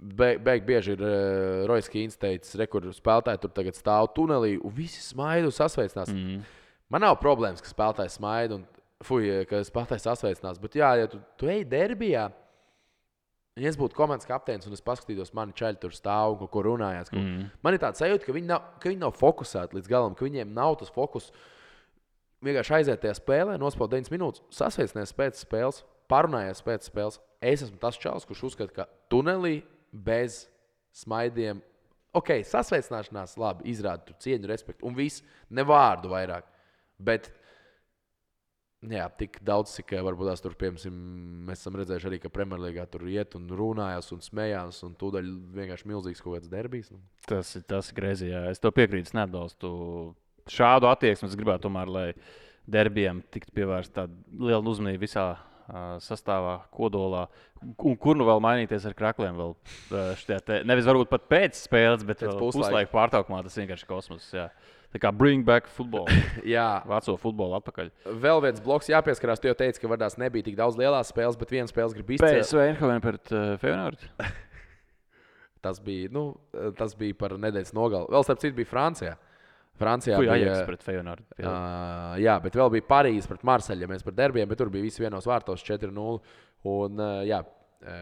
[0.00, 4.54] Beig, beig bieži ir uh, Rojas Kīns teicis, re, kur spēlētāji tur tagad stāv tunelī
[4.56, 6.08] un visi smaida un sasveicinās.
[6.14, 6.38] Mm.
[6.90, 8.66] Man nav problēmas, ka spēlētājs smaida un
[9.00, 10.58] Fui, ka spēlētājs sasveicinās.
[10.60, 12.26] Bet, jā, ja tu, tu ej derbijā,
[13.56, 16.64] ja es būtu komandas kapteinis un es paskatītos, mani čaļi tur stāv un kaut ko
[16.68, 17.08] runājās.
[17.08, 17.46] Ka mm.
[17.64, 20.52] Man ir tāds sajūta, ka viņi, nav, ka viņi nav fokusēti līdz galam, ka viņiem
[20.56, 21.30] nav tas fokus.
[22.44, 25.80] Vienkārši aiziet tajā spēlē, nospēlēt 9 minūtes, sasveicināties pēc spēles,
[26.12, 27.20] parunājies pēc spēles.
[27.40, 30.42] Es esmu tas čels, kurš uzskata, ka tunelī bez
[30.96, 31.64] smaidiem,
[32.16, 36.48] ok, sasveicināšanās, labi, izrāda cieņu, respektu un viss, ne vārdu vairāk.
[37.00, 37.30] Bet
[38.88, 41.00] Jā, tik daudz, cik eh, varbūt tās tur, piemēram,
[41.50, 45.90] mēs esam redzējuši arī, ka Premjerlīgā tur iet un runājas un smējās, un tūdaļ vienkārši
[45.90, 46.88] milzīgs kaut kāds derbijs.
[46.94, 47.02] Nu.
[47.28, 48.46] Tas ir tas greizi, jā.
[48.48, 49.74] Es to piekrītu, neatbalstu
[50.48, 51.28] šādu attieksmi.
[51.28, 52.06] Es gribētu tomēr, lai
[52.72, 54.06] derbijam tiktu pievērsta
[54.40, 55.28] liela uzmanība visā
[56.00, 57.26] sastāvā, kodolā.
[57.60, 59.36] Un kur nu vēl mainīties ar krākliem?
[59.36, 59.52] Vēl,
[60.24, 64.32] te, nevis varbūt pat pēc spēles, bet pēc puslaika pārtraukumā tas vienkārši ir kosmos.
[64.90, 64.96] Jā.
[64.96, 66.08] Tā kā bring back football.
[66.54, 67.92] Jā, Vāco futbolu atpakaļ.
[68.24, 69.38] vēl viens bloks jāpieskarās.
[69.38, 72.40] Tu jau teici, ka Vardās nebija tik daudz lielās spēles, bet viena spēle grib izcelt.
[72.42, 74.02] PSV Eindhoven pret uh, Feyenoord.
[75.64, 76.22] Tas bija, nu,
[76.72, 78.08] tas bija par nedēļas nogali.
[78.08, 79.10] Vēl starp citu bija Francijā.
[79.76, 81.26] Francijā Kur bija Ajax pret Feyenoord.
[81.36, 83.84] Uh, jā, bet vēl bija Parīzes pret Marseļu.
[83.84, 86.16] Ja mēs par derbiem, bet tur bija visi vienos vārtos 4-0.
[86.70, 87.42] Un, uh, jā,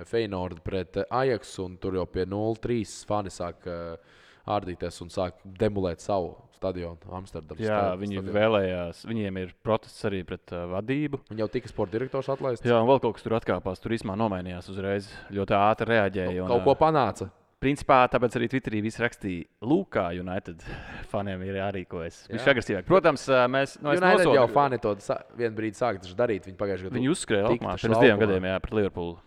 [0.06, 4.17] Feyenoord pret Ajax, un tur jau pie 0-3 fani sāk uh,
[4.48, 7.62] ārdīties un sāk demolēt savu stadionu Amsterdamā.
[7.62, 8.34] Jā, viņi stadionu.
[8.34, 11.22] vēlējās, viņiem ir protests arī pret uh, vadību.
[11.30, 12.66] Viņi jau tika sporta direktors atlaists.
[12.66, 13.82] Jā, un vēl kaut kas tur atkāpās.
[13.82, 15.10] Tur īstenībā nomainījās uzreiz.
[15.34, 16.46] Ļoti ātri reaģēja.
[16.46, 17.30] Un, kaut ko panāca.
[17.58, 20.62] Principā tāpēc arī Twitterī viss rakstīja, Lūk, kā United
[21.12, 22.20] faniem ir jārīkojas.
[22.30, 22.90] Viņš ir agresīvāk.
[22.90, 24.94] Protams, mēs no nu, United jau fani to
[25.38, 26.46] vienu brīdi sāk darīt.
[26.46, 26.98] Viņi pagājušajā gadā.
[27.00, 29.18] Viņi uzskrēja pirms diviem gadiem, jā, pret Liverpoolu.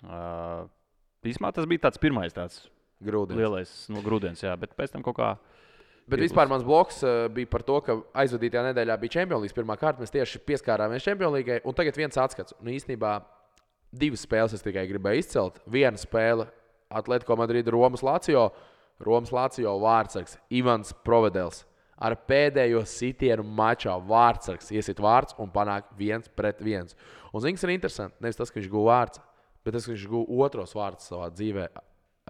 [0.00, 0.68] Uh,
[1.26, 2.62] īsumā tas bija tāds pirmais tāds
[3.04, 3.40] grūdienis.
[3.40, 5.30] lielais nu, grūdienis, jā, bet pēc tam kaut kā.
[6.10, 9.76] Bet vispār mans bloks uh, bija par to, ka aizvadītajā nedēļā bija Champions League pirmā
[9.78, 10.02] kārta.
[10.02, 12.56] Mēs tieši pieskārāmies Champions League, un tagad viens atskats.
[12.58, 13.20] Un īstenībā
[13.94, 15.60] divas spēles es tikai gribēju izcelt.
[15.70, 16.48] Viena spēle
[16.90, 18.48] Atletico Madrid, Romas Lācijo,
[19.00, 21.64] Romas Lācijo vārdsargs Ivans Provedels.
[22.00, 26.96] Ar pēdējo sitienu mačā vārdsargs iesit vārds un panāk viens pret viens.
[27.30, 28.16] Un zināms, ir interesanti.
[28.24, 29.20] Nevis tas, ka viņš guva vārds,
[29.62, 31.68] bet tas, ka viņš guva otros vārdus savā dzīvē.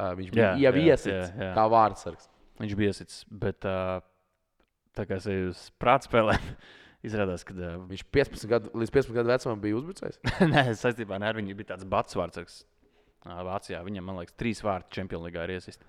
[0.00, 2.28] Uh, viņš bija jau iesits kā vārdsargs.
[2.60, 3.98] Viņš bija iesits, bet uh,
[4.96, 6.52] tā kā es eju uz prātspēlēm.
[7.08, 10.20] Izrādās, ka uh, viņš 15 gadu, līdz 15 gadu vecumam bija uzbrucējs.
[10.52, 12.62] Nē, saistībā ar viņu bija tāds bats vārdsargs.
[13.20, 13.82] Vācijā.
[13.84, 15.82] Viņam, man liekas, trīs Champions League ir iesist.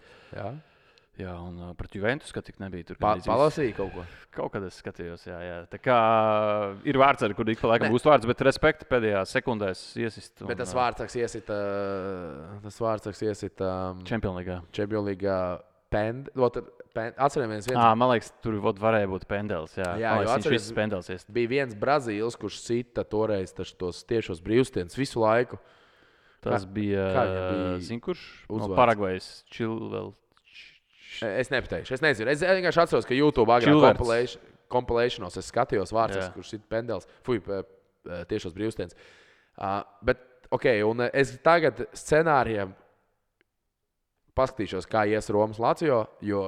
[1.21, 1.36] Jā.
[1.39, 2.89] Un uh, pret Juventus skatu nebija.
[2.91, 4.05] Tur pa, palasīja kaut ko.
[4.36, 5.57] Kaut kad es skatījos, jā, jā.
[5.71, 5.95] Tā kā
[6.88, 10.38] ir vārds, ar kuru ik pa laikam būs vārds, bet respekti pēdējā sekundēs iesist.
[10.39, 11.57] Un, bet tas vārds iesita,
[12.63, 14.62] tas vārds iesita um, Champions League.
[14.71, 15.36] Champions League
[15.91, 16.29] pend,
[16.95, 17.75] pen, atceramies, viens...
[17.75, 19.75] à, man liekas, tur varēja būt pendels.
[19.75, 21.27] Jā, jā man liekas, viņš pendels iest.
[21.36, 25.60] Bija viens Brazīlis, kurš sita toreiz tos tiešos brīvstienus visu laiku.
[26.41, 30.15] Tas kā, bija, bija zin, kurš no Paragvajas Čilvēl.
[31.28, 32.32] Es nepateikšu, es nezinu.
[32.32, 34.38] Es vienkārši atceros, ka YouTube agrāk
[34.71, 37.41] kompilēšanos es skatījos vārds, kurš ir pendels, fuj,
[38.32, 38.95] tiešos brīvstienas.
[39.60, 40.21] Uh, bet,
[40.54, 42.71] ok, un es tagad scenārijam
[44.38, 46.43] paskatīšos, kā ies Romas Lācijā, jo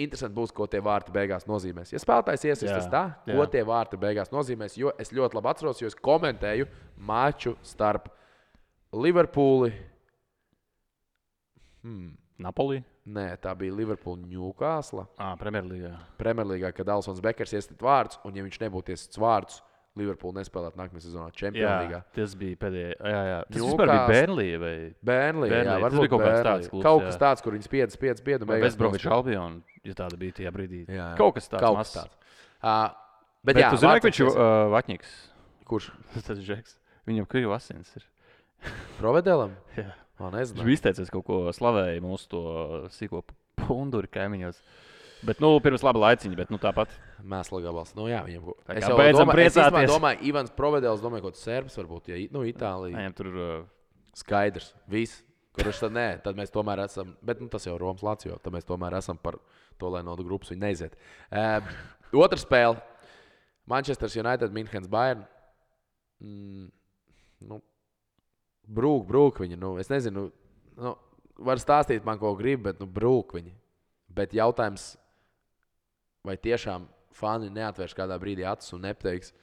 [0.00, 1.92] interesanti būs, ko tie vārti beigās nozīmēs.
[1.92, 3.48] Ja spēlētājs iesaistās tā, ko jā.
[3.56, 6.70] tie vārti beigās nozīmēs, jo es ļoti labi atceros, jo es komentēju
[7.10, 8.08] maču starp
[8.94, 9.74] Liverpūli.
[11.84, 12.14] Hmm.
[12.40, 12.80] Napoli?
[13.10, 15.06] Nē, tā bija Liverpoola Newcastle.
[15.18, 15.90] Ah, Premjerlīgā.
[16.20, 19.58] Premjerlīgā, kad Alsons Bekers iestāja vārdus, un ja viņš nebūtu iestājas vārdus,
[19.98, 21.98] Liverpoola nespēlētu nākamajā sezonā Champions League.
[22.14, 23.00] Tas bija pēdējais.
[23.02, 23.38] Jā, jā.
[23.48, 23.88] Tas Newcastle...
[23.90, 24.74] bija Bērnlī vai
[25.10, 25.48] Bērnlī.
[25.50, 26.84] Jā, varbūt bija kaut kāds tāds klubs.
[26.86, 28.46] Kaut kas tāds, kur viņi spiedz, spiedz, spiedz.
[28.46, 30.84] Westbrook's Albion, ja tāda bija tajā brīdī.
[30.86, 31.08] Jā, jā.
[31.18, 31.64] Kaut kas tāds.
[31.66, 32.38] Kaut kas tāds.
[32.60, 32.86] Uh,
[33.42, 34.46] bet, bet jā, tu zini, ka viņš ir uh,
[34.76, 35.18] Vatņiks.
[35.70, 35.90] Kurš?
[36.26, 36.78] Tas ir Žeks.
[37.10, 38.06] Viņam krīva asins ir.
[39.00, 39.58] Provedelam?
[39.80, 39.90] Jā.
[40.20, 42.42] Viņš izteicies kaut ko slavēja mūsu to
[42.94, 43.24] sīko
[43.62, 44.60] punduri kaimiņos.
[45.20, 46.92] Bet, nu, pirms laba laiciņa, bet, nu, tāpat.
[47.28, 47.90] Mēsla gabals.
[47.96, 49.82] Nu, jā, viņam tā es jau beidzam domāju, priecāties.
[49.84, 52.96] Es domāju, Ivans Provedels, domāju, kaut kāds serbs varbūt, ja, nu, Itālija.
[52.96, 53.50] Viņam tur uh...
[54.16, 55.20] skaidrs, viss.
[55.58, 58.54] Kurš tad nē, tad mēs tomēr esam, bet nu, tas jau ir Romas Lācijā, tad
[58.54, 59.36] mēs tomēr esam par
[59.80, 60.94] to, lai no grupas viņi neiziet.
[61.28, 61.58] Uh,
[62.16, 62.78] Otra spēle-
[63.70, 65.26] Manchester United, Münchens Bayern.
[66.22, 66.70] Mm,
[67.50, 67.60] nu,
[68.66, 69.58] brūk, brūk viņi.
[69.60, 70.28] Nu, es nezinu,
[70.80, 70.94] nu,
[71.40, 73.54] var stāstīt man, ko grib, bet nu, brūk viņi.
[74.14, 74.94] Bet jautājums,
[76.26, 79.34] vai tiešām fani neatvērš kādā brīdī acis un nepateiks,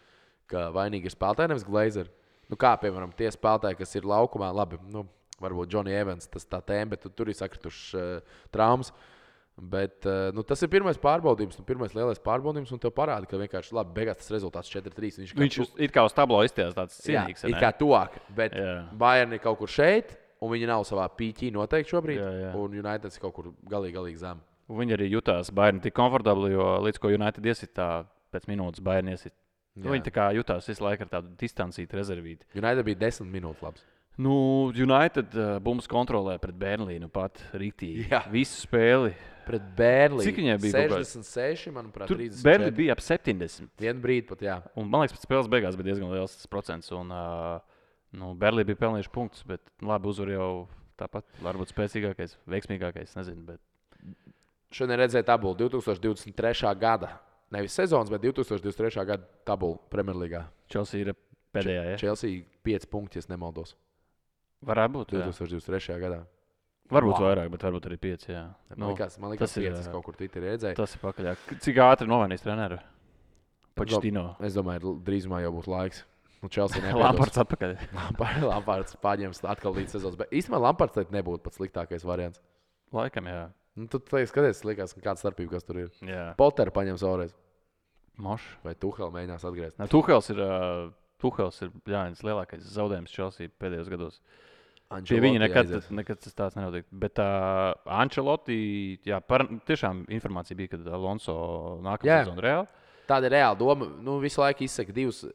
[0.52, 2.14] ka vainīgi ir spēlētāji, nevis glazēri.
[2.48, 5.04] Nu, kā piemēram, tie spēlētāji, kas ir laukumā, labi, nu,
[5.44, 8.94] varbūt Johnny Evans, tas tā tēma, bet tu, tur ir sakritušas uh, traumas.
[8.94, 9.17] Uh,
[9.58, 13.40] Bet uh, nu, tas ir pirmais pārbaudījums, nu, pirmais lielais pārbaudījums, un tev parāda, ka
[13.42, 15.24] vienkārši labi, beigās tas rezultāts 4-3.
[15.24, 15.66] Viņš, viņš tu...
[15.82, 17.42] it kā uz tablo izties tāds cienīgs.
[17.42, 18.54] Jā, it kā tuvāk, bet
[19.02, 20.14] Bayern ir kaut kur šeit,
[20.46, 22.52] un viņi nav savā pīķī noteikti šobrīd, jā, jā.
[22.54, 24.44] un United ir kaut kur galīgi, galīgi zem.
[24.78, 27.90] Viņi arī jutās Bayern tik komfortabli, jo līdz ko United iesitā
[28.36, 29.34] pēc minūtes Bayern iesit.
[29.78, 32.46] Nu, viņi tā kā jutās visu laiku ar tādu distancītu rezervīti.
[32.58, 33.86] United bija 10 minūtes labs.
[34.18, 34.36] Nu,
[34.74, 38.08] United uh, bums kontrolē pret Berlīnu pat rītīgi.
[38.34, 39.14] Visu spēli
[39.48, 40.26] pret Bērnli.
[40.28, 40.84] Cik viņai bija?
[40.92, 43.70] 66, manuprāt, Tur Bērnli bija ap 70.
[43.82, 44.58] Vienu brīdi pat, jā.
[44.76, 46.92] Un, man liekas, pēc spēles beigās bija diezgan liels procents.
[46.96, 47.86] Un, uh,
[48.18, 50.50] nu, Bērnli bija pelnījuši punktus, bet nu, labi uzvar jau
[51.00, 51.28] tāpat.
[51.46, 53.46] Varbūt spēcīgākais, veiksmīgākais, nezinu.
[53.54, 53.64] Bet...
[54.76, 56.76] Šodien redzēju tabulu 2023.
[56.80, 57.16] gada.
[57.56, 59.06] Nevis sezonas, bet 2023.
[59.08, 60.44] gada tabulu Premjerlīgā.
[60.72, 61.14] Chelsea ir
[61.56, 62.00] Pēdējā, ja?
[62.00, 63.76] Chelsea 5 punkti, ja nemaldos.
[64.68, 65.14] Varētu būt.
[65.16, 65.30] jā.
[65.30, 66.00] 2023.
[66.02, 66.24] gadā.
[66.88, 67.26] Varbūt Wow.
[67.28, 68.30] vairāk, bet varbūt arī pieci.
[68.32, 68.44] Jā.
[68.72, 69.92] Man Nu, liekas, man tas liekas, ir, 5 es jā.
[69.92, 70.76] kaut kur Twitterī redzēju.
[70.80, 71.32] tas ir pakaļ.
[71.60, 72.78] Cik ātri nomainīs treneru?
[73.78, 74.36] Počtino.
[74.42, 76.04] Es domāju, drīzumā jau būs laiks.
[76.42, 76.50] Nu,
[77.02, 77.76] Lampards atpakaļ.
[78.52, 80.16] Lampārds paņems atkal līdz sezonas.
[80.20, 82.42] Bet īstenībā Lampards nebūtu pats sliktākais variants.
[82.94, 83.48] Laikam, jā.
[83.78, 85.90] Nu, tu teici, skaties, liekas, ka kāda starpība, kas tur ir.
[86.02, 86.36] jā.
[86.38, 87.34] Potter paņems vēlreiz.
[88.18, 88.46] Mošs.
[88.66, 89.90] Vai Tuhel mēģinās atgriezties?
[89.94, 90.88] Tuhels ir, uh,
[91.22, 94.22] Tuhels ir Jānis lielākais zaudējums Chelsea pēdējos gados.
[94.88, 96.86] Pie viņa nekad, nekad tas tāds nenotiek.
[96.96, 98.56] Bet uh, Ančeloti,
[99.08, 101.36] jā, par, tiešām informācija bija, ka Alonso
[101.84, 102.86] nākamā sezona reāli.
[103.08, 103.90] Tāda ir reāla doma.
[104.04, 105.26] Nu, visu laiku izsaka divus.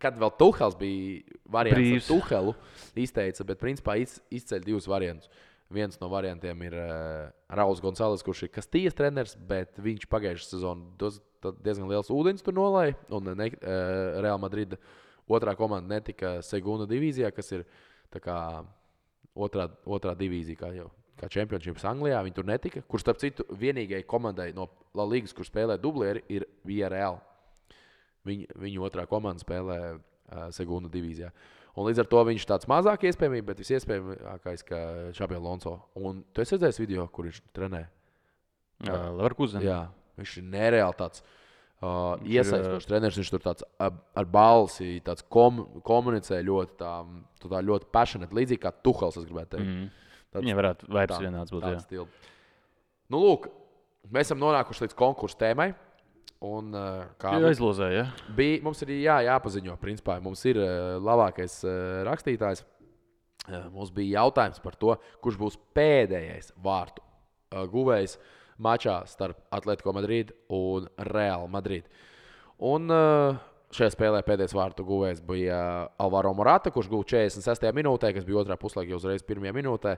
[0.00, 2.54] Kad vēl Tuhels bija variants, ar Tuhelu
[2.96, 5.28] izteica, bet principā iz, izceļ divus variantus.
[5.76, 7.26] Viens no variantiem ir uh,
[7.58, 11.10] Rauls Gonzāles, kurš ir Kastījas treneris, bet viņš pagājušā sezonā
[11.44, 12.96] tad diezgan liels ūdens tur nolaiž.
[13.12, 14.78] Un ne, uh, Real Madrid
[15.28, 17.66] otrā komanda netika Segunda divīzijā, kas ir
[18.22, 18.38] kā
[19.36, 22.20] otrā, otrā divīzija, kā jau kā čempionšīps Anglijā.
[22.26, 22.82] Viņi tur netika.
[22.90, 27.20] Kurš, starp citu, vienīgajai komandai no La Ligas, kur spēlē dublieri, ir VRL.
[28.26, 31.30] Viņa, viņa otrā komanda spēlē uh, Segunda divīzijā.
[31.76, 34.78] Un līdz ar to viņš ir tāds mazāk iespējams, bet visiespējamākais, ka
[35.16, 35.76] Čabija Lonso.
[36.00, 37.82] Un tu esi redzējis video, kur viņš trenē?
[38.86, 39.64] Jā, Leverkusen.
[39.64, 39.82] Jā,
[40.20, 41.20] viņš ir nereāli tāds.
[41.20, 41.45] Uh,
[41.82, 46.92] Ir, Iesaistošs treneris, viņš tur tāds ar, balsi, tāds kom, komunicē ļoti, tā,
[47.44, 49.68] tā ļoti passionate, līdzīgi kā Tuhals, es gribētu teikt.
[49.68, 49.90] Mm.
[50.32, 51.66] Tāds- Viņam varētu vibes tā- vienāds būt.
[51.66, 52.08] Tāds stils.
[53.12, 53.50] Nu, lūk,
[54.10, 55.74] mēs esam nonākuši līdz konkursu tēmai.
[56.46, 58.02] Un, uh, kā mums aizlozēja.
[58.02, 58.34] Ja?
[58.36, 62.64] bija, mums ir jā, jāpaziņo, principā, mums ir uh, labākais uh, rakstītājs.
[63.46, 68.18] Uh, mums bija jautājums par to, kurš būs pēdējais vārtu uh, guvējs
[68.62, 71.88] mačā starp Atletico Madrid un Real Madrid.
[72.64, 73.36] Un uh,
[73.76, 75.58] šajā spēlē pēdējais vārtu guvējs bija
[76.00, 77.66] Alvaro Morata, kurš guva 46.
[77.76, 79.96] minūtē, kas bija otrā puslaika jau uzreiz pirmajā minūtē.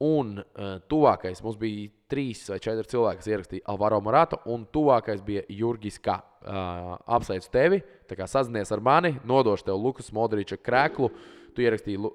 [0.00, 5.20] Un uh, tuvākais mums bija trīs vai četri cilvēki, kas ierakstīja Alvaro Morata, un tuvākais
[5.26, 6.16] bija Jurgis K.
[6.40, 11.10] Uh, apsveicu tevi, tā kā sazinies ar mani, nodošu tev Lukas Modriča krēklu.
[11.54, 12.14] Tu ierakstīji uh,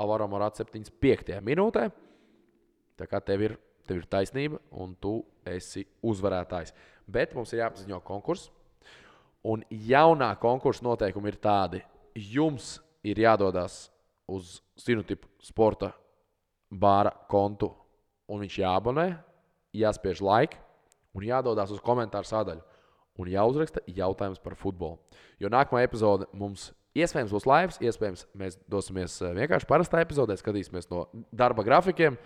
[0.00, 1.38] Alvaro Morata 75.
[1.46, 1.86] minūtē.
[2.98, 3.54] Tā kā tev ir,
[3.90, 6.72] tev ir taisnība, un tu esi uzvarētājs.
[7.10, 8.50] Bet mums ir jāpaziņo konkurss.
[9.50, 11.80] Un jaunā konkursa noteikumi ir tādi,
[12.14, 13.88] jums ir jādodas
[14.30, 15.90] uz Sinotipu sporta
[16.70, 17.70] bāra kontu,
[18.30, 19.06] un viņš jāabonē,
[19.76, 20.60] jāspiež laika,
[21.16, 22.62] un jādodas uz komentāru sadaļu.
[23.20, 24.96] Un jāuzraksta jautājums par futbolu.
[25.42, 30.88] Jo nākamā epizode mums iespējams būs laivs, iespējams mēs dosimies eh, vienkārši parastā epizodē, skatīsimies
[30.92, 32.16] no darba grafikiem,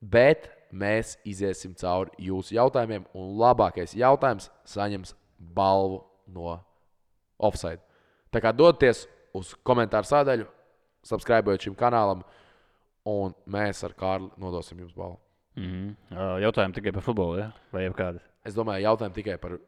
[0.00, 6.56] bet mēs iesim cauri jūsu jautājumiem, un labākais jautājums saņems balvu no
[7.38, 7.82] offside.
[8.32, 9.06] Tā kā doties
[9.36, 10.46] uz komentāru sadaļu,
[11.06, 12.22] subscribējot šim kanālam,
[13.08, 15.18] un mēs ar Kārli nodosim jums balvu.
[15.56, 16.40] Mm -hmm.
[16.40, 17.50] Jautājumi tikai par futbolu, ja?
[17.72, 18.20] vai jebkādi?
[18.44, 19.58] Es domāju, jautājumu tikai par,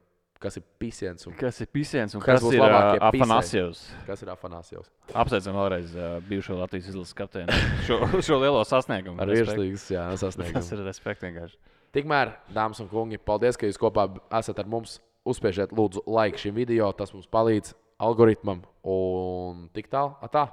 [0.45, 2.65] kas ir pisiens un Kas ir Pisiens un Kas kas, būs ir?
[3.09, 3.81] Afanasjevs?
[4.07, 4.91] kas ir Afanāsijos.
[5.17, 7.57] Apsveicam vēlreiz uh, bijušo Latvijas izlases kapteini
[7.89, 9.17] šo, šo lielo sasniegumu.
[9.25, 10.65] Ar virslīgas, jā, Tas sasniegumu.
[10.77, 11.57] ir respekt vienkārši.
[11.95, 14.09] Tikmēr, dāmas un kungi, paldies, ka jūs kopā
[14.41, 14.99] esat ar mums.
[15.25, 16.91] Uzspiežiet, lūdzu, laiku šim video.
[16.93, 17.73] Tas mums palīdz
[18.05, 18.61] algoritmam.
[18.85, 20.51] Un tik tālu, atā.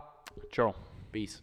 [0.53, 0.71] Čau!
[1.11, 1.41] Peace!